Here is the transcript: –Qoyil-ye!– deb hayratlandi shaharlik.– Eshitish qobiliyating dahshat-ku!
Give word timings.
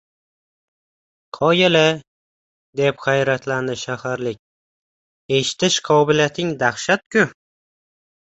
–Qoyil-ye!– 1.37 1.89
deb 2.79 3.03
hayratlandi 3.03 3.75
shaharlik.– 3.83 4.41
Eshitish 5.41 5.79
qobiliyating 5.91 6.57
dahshat-ku! 6.65 7.27